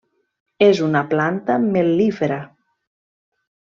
És 0.67 0.81
una 0.85 1.03
planta 1.13 1.59
mel·lífera. 1.69 2.43